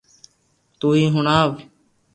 [0.79, 1.49] تو ھي ھڻاو